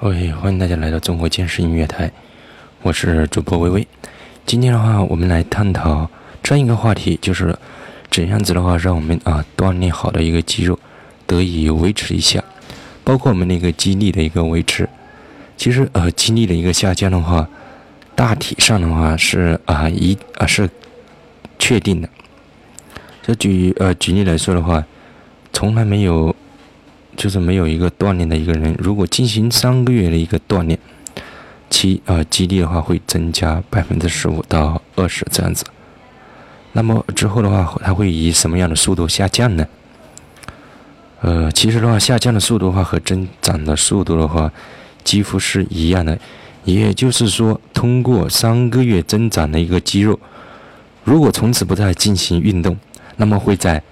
[0.00, 2.08] OK，，欢迎大家来到中国健身音乐台，
[2.82, 3.84] 我是主播微微。
[4.46, 6.08] 今天的话，我们来探讨
[6.40, 7.58] 这样一个话题，就是
[8.08, 10.78] 怎样子的话，让我们啊锻炼好的一个肌肉
[11.26, 12.44] 得以维持一下，
[13.02, 14.88] 包括我们那个肌力的一个维持。
[15.56, 17.48] 其实呃，肌力的一个下降的话，
[18.14, 20.70] 大体上的话是啊一啊是
[21.58, 22.08] 确定的。
[23.26, 24.84] 就举呃举例来说的话，
[25.52, 26.32] 从来没有。
[27.18, 30.78] 就是没有一个锻炼的一个人，如果进行三个月的一个锻炼，
[31.68, 35.64] 其呃肌力的话会增加百分之十五到二十这样子。
[36.72, 39.66] 那么之后的话，它会以什么样的速度下降呢？
[41.20, 44.52] 呃，其实的话，下降的速度的话和增长的速度的话
[45.02, 46.16] 几乎是一样的。
[46.64, 50.20] 也就是说，通过三个月增长的一个肌肉，
[51.02, 52.78] 如果从此不再进行运动，
[53.16, 53.82] 那么会在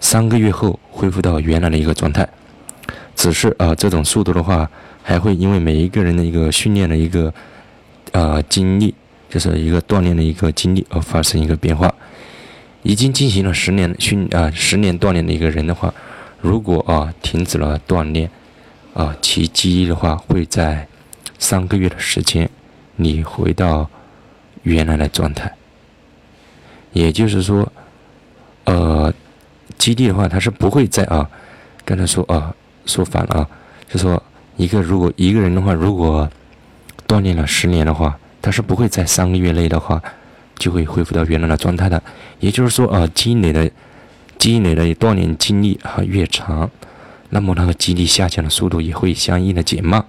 [0.00, 2.28] 三个月后恢复到原来的一个状态。
[3.22, 4.68] 只是啊，这种速度的话，
[5.00, 7.32] 还会因为每一个人的一个训练的一个
[8.10, 8.92] 呃经历，
[9.30, 11.94] 就是一个锻炼的一个经历而发生一个变化。
[12.82, 15.94] 已经进行了十年训啊十年锻炼的一个人的话，
[16.40, 18.28] 如果啊停止了锻炼
[18.92, 20.88] 啊，其记忆的话会在
[21.38, 22.50] 三个月的时间，
[22.96, 23.88] 你回到
[24.64, 25.54] 原来的状态。
[26.92, 27.72] 也就是说，
[28.64, 29.14] 呃，
[29.78, 31.30] 基地的话，它是不会在啊，
[31.84, 32.52] 刚才说啊。
[32.86, 33.48] 说反了啊，
[33.88, 34.22] 就说
[34.56, 36.30] 一个如果一个人的话，如果
[37.06, 40.02] 锻炼了十年的话，他是不会在三个月内的话
[40.56, 42.02] 就会恢复到原来的状态的。
[42.40, 43.70] 也就是说啊，积累的
[44.38, 46.70] 积累的锻炼经历啊越长，
[47.30, 50.04] 那么那个肌力下降的速度也会相应的减慢。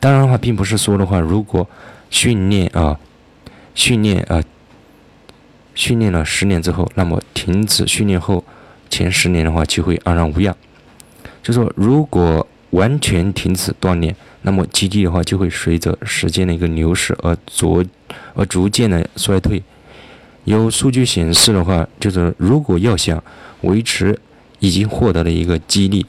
[0.00, 1.68] 当然的话，并不是说的话，如果
[2.10, 2.98] 训练啊
[3.74, 4.42] 训练啊
[5.74, 8.42] 训练了十年之后，那么停止训练后
[8.88, 10.56] 前十年的话就会安然无恙。
[11.46, 17.84] 就说，如果完全停止锻炼，那么肌力的话就会随着时间的一个流逝而逐
[18.34, 19.62] 而逐渐的衰退。
[20.42, 23.22] 有数据显示的话，就是如果要想
[23.60, 24.18] 维持
[24.58, 26.04] 已经获得的一个肌力，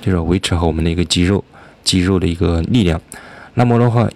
[0.00, 1.44] 就是维持好我们的一个肌肉
[1.84, 3.00] 肌肉的一个力量，
[3.54, 4.10] 那么的话，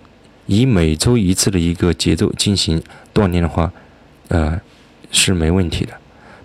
[0.47, 2.82] 以每周一次的一个节奏进行
[3.15, 3.72] 锻炼的话，
[4.28, 4.60] 呃，
[5.12, 5.93] 是没问题的。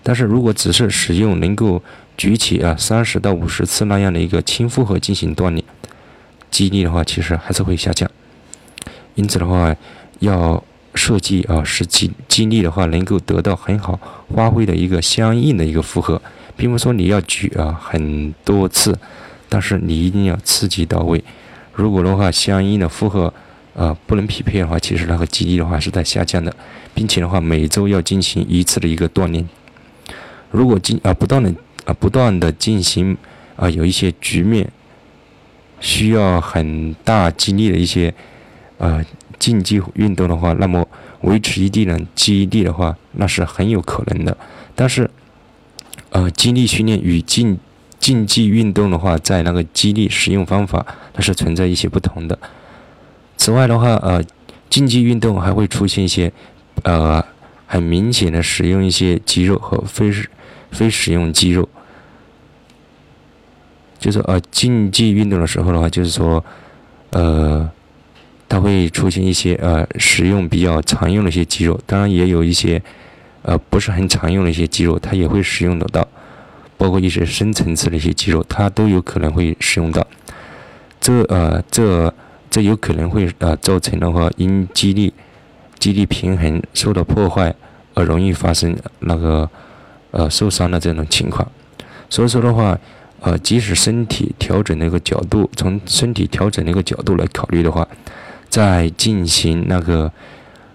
[0.02, 1.82] 但是如果只是使用能够
[2.16, 5.64] 举起啊三十到五十次那样的一个轻负荷进行锻炼，
[6.50, 8.10] 肌力的话其实还是会下降。
[9.14, 9.74] 因此的话，
[10.20, 10.62] 要
[10.94, 13.98] 设计啊使肌肌力的话能够得到很好
[14.34, 16.20] 发挥的一个相应的一个负荷，
[16.56, 18.98] 并不是说你要举啊很多次，
[19.48, 21.22] 但是你一定要刺激到位。
[21.72, 23.32] 如果的话相应的负荷
[23.74, 26.54] 啊不能匹配的话，其实那个肌力的话是在下降的，
[26.92, 29.48] 并且的话每周要进行一次的一个锻炼。
[30.52, 31.52] 如果进啊不断的
[31.86, 33.16] 啊不断的进行
[33.56, 34.70] 啊有一些局面
[35.80, 38.14] 需要很大精力的一些
[38.78, 39.04] 呃
[39.38, 40.86] 竞技运动的话，那么
[41.22, 44.36] 维持一定的记忆力的话，那是很有可能的。
[44.76, 45.10] 但是
[46.10, 47.58] 呃激励训练与竞
[47.98, 52.38] 竞技运动的话，在那个激励使用方法它是存在一些不同的。
[53.36, 54.22] 此外的话，呃
[54.70, 56.32] 竞技运动还会出现一些
[56.84, 57.24] 呃
[57.66, 60.12] 很明显的使用一些肌肉和非。
[60.72, 61.68] 非使用肌肉，
[63.98, 66.42] 就是呃竞技运动的时候的话，就是说，
[67.10, 67.70] 呃，
[68.48, 72.82] 它会出现一些呃使用比较常用的一些肌肉，当然也有一些
[73.42, 76.08] 呃不是很常用的一些肌肉，它也会使用得到，
[76.76, 80.04] 包括一些深层次的一些肌肉，它都有可能会使用到。
[81.00, 82.12] 这呃这
[82.50, 85.12] 这有可能会呃造成的话，因肌力
[85.78, 87.54] 肌力平衡受到破坏
[87.94, 89.48] 而容易发生那个。
[90.12, 91.50] 呃，受伤的这种情况，
[92.08, 92.78] 所以说的话，
[93.20, 97.88] 呃，即使身体调整那个角度，从身体调整那个角度来考虑的话，
[98.50, 100.12] 在进行那个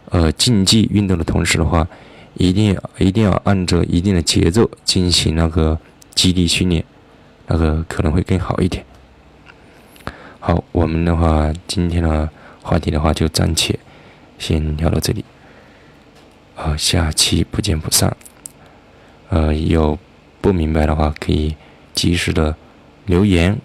[0.10, 1.88] 呃竞技运动的同时的话，
[2.34, 5.78] 一定一定要按照一定的节奏进行那个
[6.16, 6.84] 肌力训练，
[7.46, 8.84] 那个可能会更好一点。
[10.40, 12.28] 好，我们的话今天的
[12.64, 13.78] 话题的话就暂且
[14.40, 15.24] 先聊到这里，
[16.56, 18.18] 好，下期不见不散。
[19.30, 19.98] 呃，有
[20.42, 21.56] 不明白的话可以
[21.94, 22.56] 及时的
[23.06, 23.60] 留言。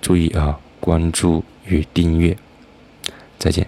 [0.00, 2.36] 注意啊，关注与订阅。
[3.38, 3.66] 再见。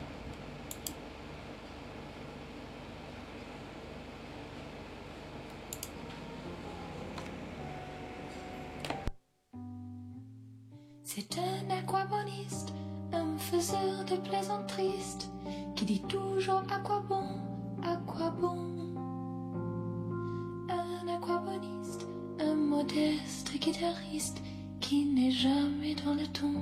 [22.87, 24.43] Modeste guitariste
[24.81, 26.55] qui n'est jamais dans le ton.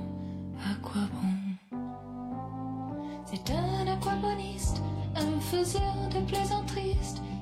[0.59, 1.77] À quoi bon?
[3.25, 4.81] C'est un aquaboniste,
[5.15, 6.95] un faiseur de plaisanteries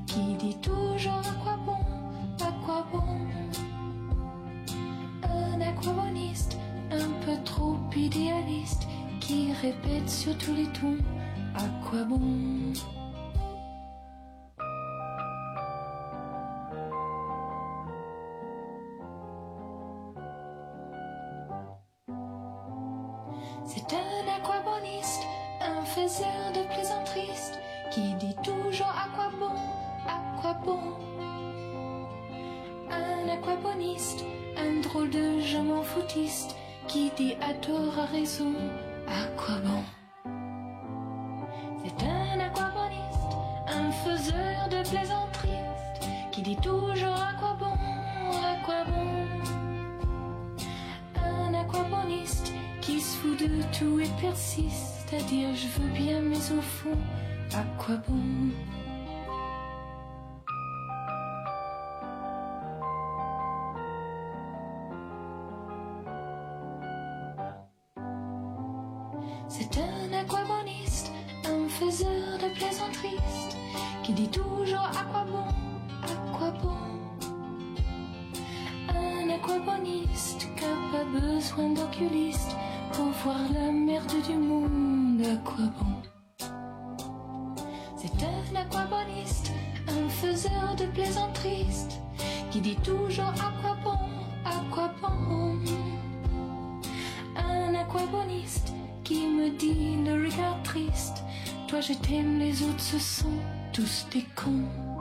[0.07, 3.27] qui dit toujours à quoi bon, à quoi bon?
[5.23, 6.57] Un aquaboniste,
[6.91, 8.87] un peu trop idéaliste,
[9.19, 10.97] qui répète sur tous les tons
[11.55, 12.19] à quoi bon?
[23.75, 25.23] C'est un aquaboniste,
[25.59, 27.57] un faiseur de plaisanteries
[27.89, 29.55] qui dit toujours à quoi bon,
[30.07, 30.79] à quoi bon.
[32.91, 34.23] Un aquaboniste,
[34.57, 36.55] un drôle de je m'en foutiste
[36.87, 38.53] qui dit à tort à raison
[39.07, 39.83] à quoi bon.
[41.83, 43.33] C'est un aquaboniste,
[43.69, 47.72] un faiseur de plaisanteries qui dit toujours à quoi bon,
[53.31, 56.97] de tout et persiste à dire je veux bien mais au fond
[57.55, 58.51] à quoi bon?
[69.47, 71.11] C'est un aquaboniste,
[71.45, 73.17] un faiseur de plaisanteries
[74.03, 75.47] qui dit toujours à quoi bon,
[76.03, 76.77] à quoi bon?
[78.89, 82.55] Un aquaboniste qui n'a pas besoin d'oculiste
[82.93, 86.47] pour voir la merde du monde, à quoi bon.
[87.97, 89.51] C'est un aquaboniste,
[89.87, 91.87] un faiseur de plaisanteries
[92.51, 93.99] qui dit toujours à quoi bon,
[94.45, 95.57] à quoi bon.
[97.35, 98.73] Un aquaboniste
[99.03, 101.23] qui me dit le regard triste,
[101.67, 103.39] toi je t'aime, les autres ce sont
[103.71, 104.92] tous des cons.